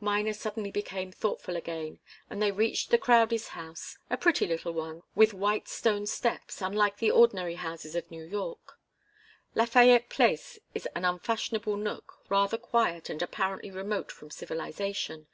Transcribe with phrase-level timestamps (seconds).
[0.00, 5.04] Miner suddenly became thoughtful again, and they reached the Crowdies' house, a pretty little one,
[5.14, 8.76] with white stone steps, unlike the ordinary houses of New York.
[9.54, 15.28] Lafayette Place is an unfashionable nook, rather quiet and apparently remote from civilization.